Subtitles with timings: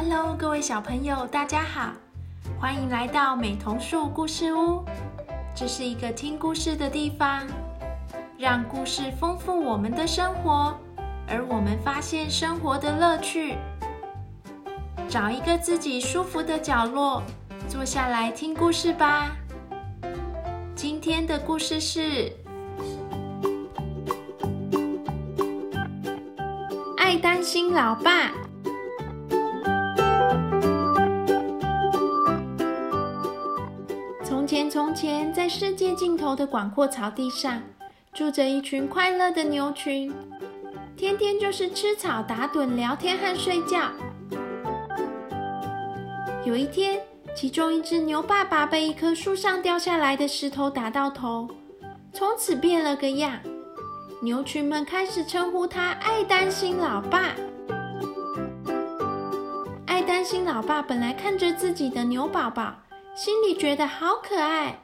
[0.00, 1.90] Hello，各位小朋友，大家好，
[2.60, 4.84] 欢迎来到美童树故事屋。
[5.56, 7.44] 这是一个听故事的地方，
[8.38, 10.72] 让故事丰富我们的生活，
[11.26, 13.56] 而我们发现生活的乐趣。
[15.08, 17.20] 找一个自己舒服的角落，
[17.68, 19.32] 坐下来听故事吧。
[20.76, 22.32] 今天的故事是
[26.96, 28.30] 爱担心老爸。
[34.68, 37.62] 从前，在世界尽头的广阔草地上，
[38.12, 40.12] 住着一群快乐的牛群，
[40.96, 43.90] 天天就是吃草、打盹、聊天和睡觉。
[46.44, 47.00] 有一天，
[47.34, 51.48] 其中一只牛爸爸被一棵树上掉下来的石头打到头，
[52.12, 53.38] 从此变了个样。
[54.20, 57.34] 牛群们开始称呼他“爱担心老爸”。
[59.86, 62.74] 爱担心老爸本来看着自己的牛宝宝，
[63.18, 64.78] 心里觉得好可爱。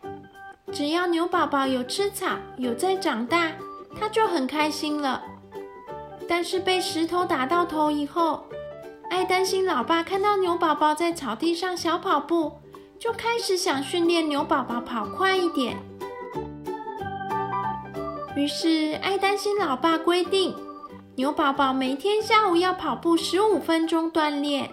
[0.73, 3.53] 只要牛宝宝有吃草，有在长大，
[3.97, 5.23] 他就很开心了。
[6.29, 8.45] 但是被石头打到头以后，
[9.09, 12.55] 爱担心老爸看到牛宝宝在草地上小跑步，
[12.99, 15.77] 就开始想训练牛宝宝跑快一点。
[18.35, 20.57] 于是，爱担心老爸规定，
[21.15, 24.69] 牛宝宝每天下午要跑步十五分钟锻炼。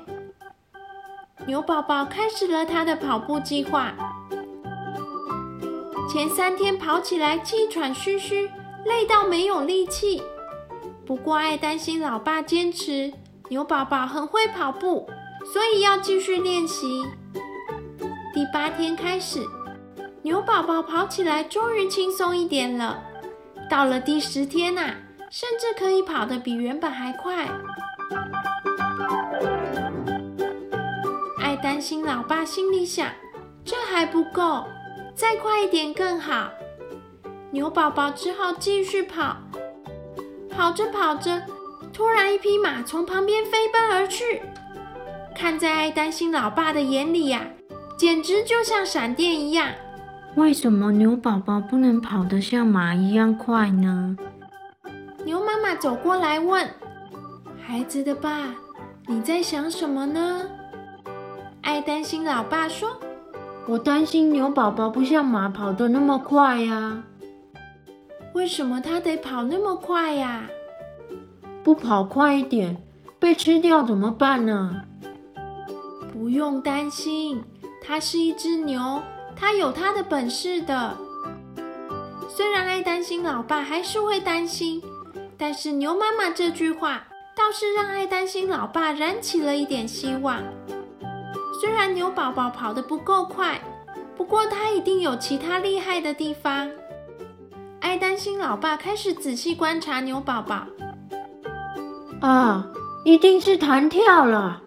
[1.47, 3.93] 牛宝宝开始了他的跑步计划。
[6.11, 8.49] 前三天跑起来气喘吁吁，
[8.85, 10.21] 累到没有力气。
[11.05, 13.11] 不过，爱担心老爸坚持。
[13.49, 15.09] 牛宝宝很会跑步，
[15.51, 17.03] 所以要继续练习。
[18.33, 19.45] 第八天开始，
[20.21, 23.01] 牛宝宝跑起来终于轻松一点了。
[23.69, 24.93] 到了第十天呐，
[25.29, 27.49] 甚至可以跑得比原本还快。
[31.61, 33.07] 担心老爸心里想：
[33.63, 34.65] 这还不够，
[35.13, 36.49] 再快一点更好。
[37.51, 39.37] 牛宝宝只好继续跑，
[40.49, 41.41] 跑着跑着。
[41.93, 44.41] 突然，一匹马从旁边飞奔而去，
[45.35, 47.45] 看在担心老爸的眼里呀，
[47.97, 49.67] 简直就像闪电一样。
[50.35, 54.17] 为什么牛宝宝不能跑得像马一样快呢？
[55.25, 56.67] 牛妈妈走过来问
[57.61, 58.55] ：“孩子的爸，
[59.07, 60.49] 你在想什么呢？”
[61.81, 62.95] 爱担心老爸说
[63.65, 67.01] ：“我担心牛宝宝不像马跑得那么快呀。”
[68.35, 70.47] 为什么他得跑那么快呀？
[71.63, 72.77] 不跑快一点，
[73.17, 74.83] 被吃掉怎么办呢？
[76.13, 77.43] 不用担心，
[77.83, 79.01] 它是一只牛，
[79.35, 80.95] 它有它的本事的。
[82.29, 84.83] 虽然爱担心老爸还是会担心，
[85.35, 90.43] 但是牛妈妈这句话倒是让爱担心老爸燃起了一点希望。
[91.61, 93.61] 虽然牛宝宝跑得不够快，
[94.17, 96.67] 不过它一定有其他厉害的地方。
[97.79, 100.65] 爱担心老爸开始仔细观察牛宝宝。
[102.19, 102.65] 啊，
[103.05, 104.59] 一定是弹跳了！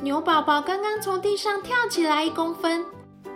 [0.00, 2.84] 牛宝宝刚刚从地上跳起来一公分，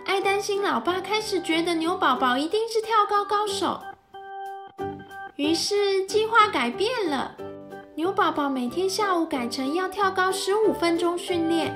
[0.05, 3.81] 爱担心老爸开始觉得牛宝宝一定是跳高高手，
[5.35, 7.35] 于是计划改变了，
[7.95, 11.75] 牛宝宝每天下午改成要跳高十五分钟训练。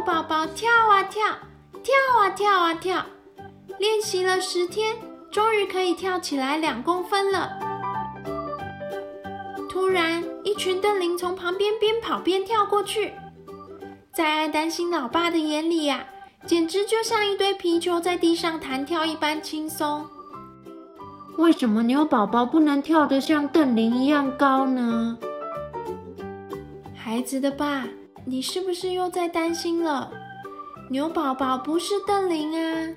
[0.00, 1.22] 牛宝宝跳啊跳，
[1.82, 3.04] 跳啊跳啊跳，
[3.78, 4.96] 练习了十天，
[5.30, 7.50] 终于可以跳起来两公分了。
[9.68, 13.12] 突然，一群邓林从旁边边跑边跳过去，
[14.10, 16.02] 在爱担心老爸的眼里呀，
[16.46, 20.06] 简直就像一堆皮球在地上弹跳一般轻松。
[21.36, 25.18] 为什么牛宝宝不能跳得像邓林一样高呢？
[26.96, 27.86] 孩子的爸，
[28.30, 30.08] 你是不是又在担心了？
[30.88, 32.88] 牛宝宝不是邓林啊。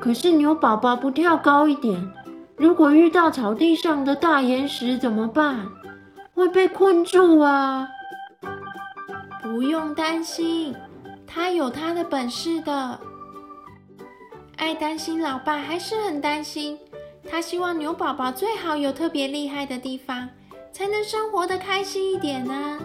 [0.00, 2.10] 可是牛宝宝不跳高一点。
[2.56, 5.68] 如果遇到草地上的大岩石怎么办？
[6.32, 7.86] 会被困住啊！
[9.42, 10.74] 不用担心，
[11.26, 12.98] 他有他的本事的。
[14.56, 16.78] 爱担心老爸还是很担心，
[17.28, 20.30] 他希望牛宝宝最好有特别厉害的地方，
[20.72, 22.80] 才能生活的开心一点呢。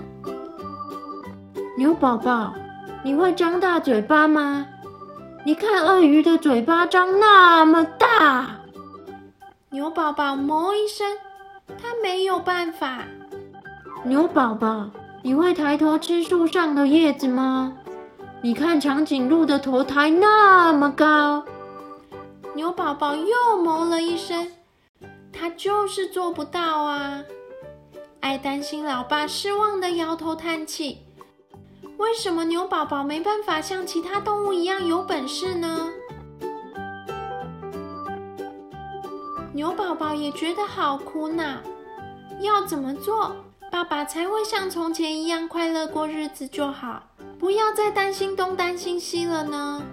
[1.79, 2.53] 牛宝宝，
[3.03, 4.67] 你会张大嘴巴吗？
[5.45, 8.59] 你看鳄鱼的嘴巴张那么大。
[9.69, 11.07] 牛宝宝哞一声，
[11.81, 13.05] 它没有办法。
[14.03, 14.89] 牛宝宝，
[15.23, 17.71] 你会抬头吃树上的叶子吗？
[18.41, 21.45] 你看长颈鹿的头抬那么高。
[22.55, 24.51] 牛宝宝又哞了一声，
[25.31, 27.23] 它就是做不到啊。
[28.19, 31.05] 爱担心老爸失望的摇头叹气。
[31.99, 35.91] 为什么牛宝宝没办法像其他动物一样有本事呢？
[39.53, 41.57] 牛宝宝也觉得好苦恼，
[42.39, 43.35] 要怎么做，
[43.69, 47.03] 爸爸才会像从前一样快乐过日子就好，
[47.37, 49.83] 不要再担心东担心西了呢？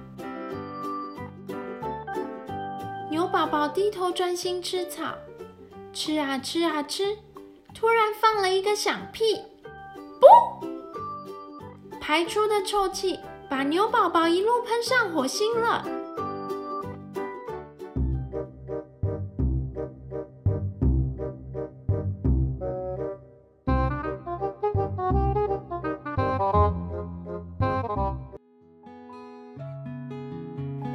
[3.10, 5.12] 牛宝宝低头专心吃草，
[5.92, 7.18] 吃啊吃啊吃，
[7.74, 9.42] 突然放了一个响屁，
[10.20, 10.65] 不！
[12.06, 13.18] 排出的臭气
[13.50, 15.84] 把牛宝宝一路喷上火星了。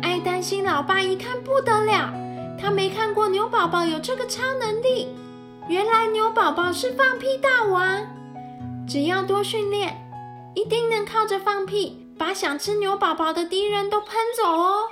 [0.01, 2.13] 爱担心老爸一看不得了，
[2.57, 5.13] 他没看过牛宝宝有这个超能力。
[5.67, 7.99] 原来牛宝宝是放屁大王，
[8.87, 9.97] 只要多训练。
[10.53, 14.83] 一定能靠着放屁，把想吃牛宝宝的敌人都喷走哦！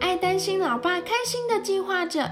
[0.00, 2.30] 爱担心老爸开心的计划着。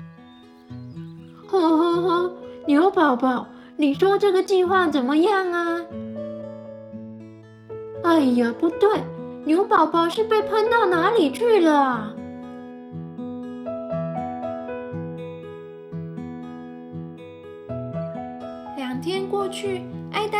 [1.46, 2.32] 呵呵呵，
[2.66, 3.46] 牛宝宝，
[3.76, 5.82] 你说这个计划怎么样啊？
[8.02, 9.02] 哎呀，不对，
[9.44, 12.14] 牛宝宝是被喷到哪里去了？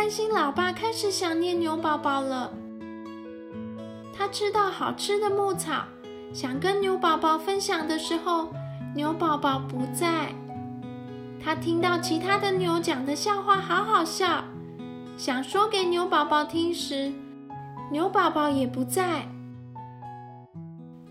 [0.07, 2.53] 担心老爸开始想念牛宝宝了。
[4.13, 5.83] 他吃到好吃的牧草，
[6.33, 8.47] 想跟牛宝宝分享的时候，
[8.95, 10.33] 牛宝宝不在。
[11.43, 14.45] 他听到其他的牛讲的笑话好好笑，
[15.17, 17.11] 想说给牛宝宝听时，
[17.91, 19.27] 牛宝宝也不在。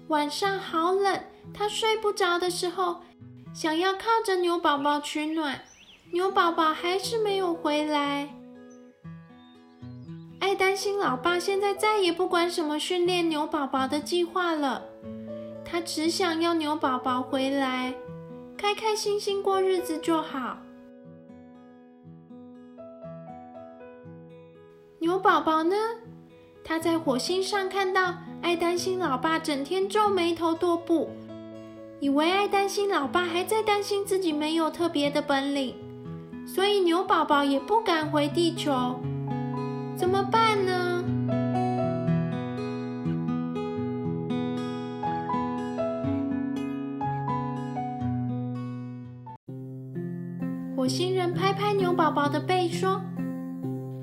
[0.08, 1.20] 晚上好冷，
[1.52, 3.02] 他睡不着的时候，
[3.52, 5.60] 想要靠着牛宝宝取暖，
[6.12, 8.31] 牛宝宝还是没有回来。
[10.38, 14.83] 爱担心老爸现在再也不管什么训练牛宝宝的计划了，
[15.65, 17.94] 他只想要牛宝宝回来，
[18.56, 20.59] 开开心心过日子就好。
[24.99, 25.77] 牛宝宝呢？
[26.65, 31.11] 他在火星上看到爱担心老爸整天皱眉头踱步，
[32.00, 35.75] 以为爱担心老爸还在担心自己没有特别的本领，
[36.47, 38.99] 所以牛宝宝也不敢回地球。
[39.96, 41.02] 怎么办呢？
[50.76, 53.00] 火星人拍拍牛宝宝的背说：“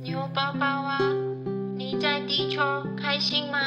[0.04, 1.00] 牛宝宝啊，
[1.78, 2.62] 你在地球
[2.98, 3.58] 开心吗？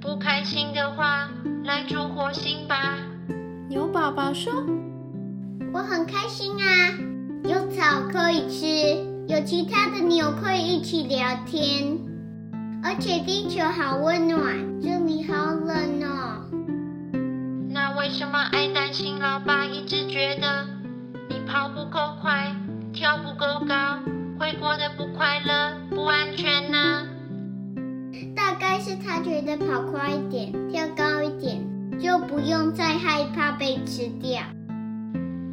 [0.00, 1.30] 不开心的话，
[1.64, 2.98] 来住火星吧。”
[3.70, 4.52] 牛宝宝说
[5.72, 6.66] ：“我很开心啊，
[7.44, 11.96] 有草可以吃。”有其他的牛可以一起聊天，
[12.82, 16.50] 而且地球好温暖，这里好冷哦。
[17.68, 20.66] 那为什么爱担心老爸一直觉得
[21.28, 22.52] 你跑不够快，
[22.92, 24.00] 跳不够高，
[24.36, 27.06] 会过得不快乐、不安全呢？
[28.34, 31.64] 大概是他觉得跑快一点、跳高一点，
[32.00, 34.42] 就不用再害怕被吃掉。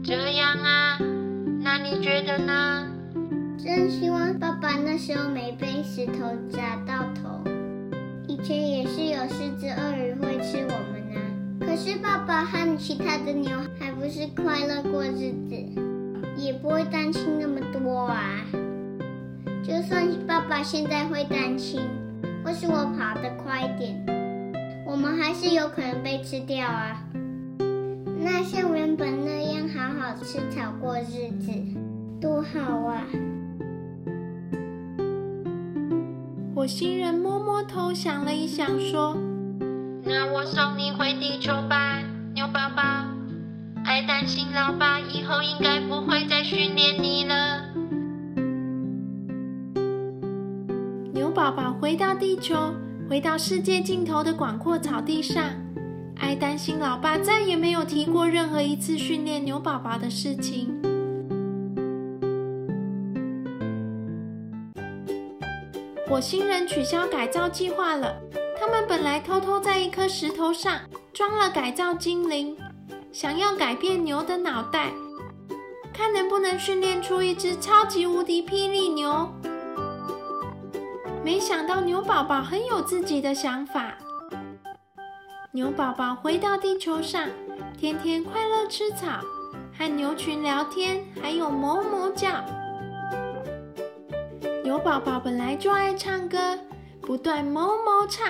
[0.03, 0.97] 这样啊？
[1.61, 2.87] 那你觉得呢？
[3.67, 6.13] 真希望爸爸那时候没被石头
[6.49, 7.43] 砸到头。
[8.25, 11.19] 以前也是有狮子、鳄鱼会吃我们啊，
[11.59, 15.55] 可是爸爸和其他的牛还不是快乐过日子，
[16.37, 18.39] 也不会担心那么多啊。
[19.61, 21.81] 就算爸爸现在会担心，
[22.45, 24.01] 或是我跑得快一点，
[24.87, 27.03] 我们还是有可能被吃掉啊。
[28.17, 31.51] 那像原本那样好好吃草过日子，
[32.19, 33.03] 多好啊！
[36.55, 39.15] 火星人摸摸头，想了一想，说
[40.03, 42.01] ：“那我送你回地球吧，
[42.33, 42.81] 牛宝宝。
[43.85, 47.65] 爱担心老爸以后应该不会再训练你了。”
[51.13, 52.73] 牛宝宝回到地球，
[53.07, 55.43] 回到世界尽头的广阔草地上。
[56.15, 60.73] 爱担心老爸再也没有提过任何一次训练牛宝宝的事情。
[66.07, 68.15] 火星人取消改造计划了。
[68.59, 70.79] 他们本来偷偷在一颗石头上
[71.13, 72.57] 装了改造精灵，
[73.11, 74.91] 想要改变牛的脑袋，
[75.93, 79.29] 看能不能训练出一只超级无敌霹雳牛。
[81.23, 83.97] 没想到牛宝宝很有自己的想法。
[85.51, 87.27] 牛宝宝回到地球上，
[87.77, 89.19] 天天快乐吃草，
[89.77, 92.29] 和牛群聊天，还有哞哞叫。
[94.67, 96.37] 牛宝宝本来就爱唱歌，
[97.01, 98.27] 不断某某唱，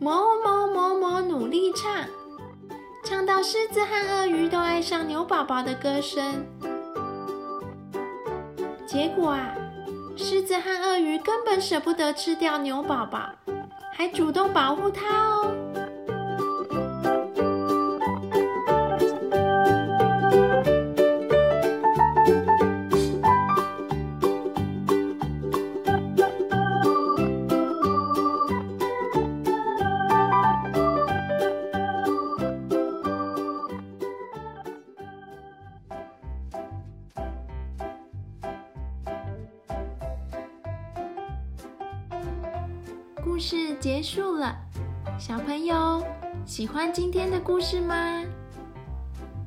[0.00, 2.04] 某某某某努力唱，
[3.04, 6.44] 唱到狮子和鳄鱼都爱上牛宝宝的歌声。
[8.88, 9.54] 结果啊，
[10.16, 13.30] 狮子和鳄鱼根本舍不得吃掉牛宝宝，
[13.94, 15.54] 还主动保护它哦。
[46.44, 48.22] 喜欢今天的故事吗？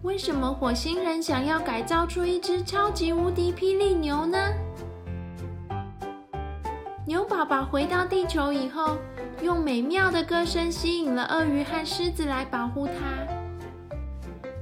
[0.04, 4.38] 为什么火星人想要改造出一只超级无敌霹雳牛呢？
[7.06, 8.98] 牛宝宝回到地球以后，
[9.42, 12.94] 用美妙的歌声吸引了鳄鱼和狮子来保护它。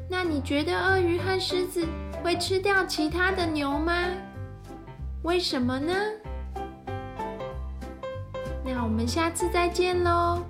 [0.09, 1.85] 那你觉得鳄鱼和狮子
[2.23, 3.93] 会吃掉其他的牛吗？
[5.23, 5.93] 为什么呢？
[8.65, 10.41] 那我们下次再见喽，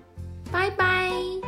[0.51, 1.38] 拜拜。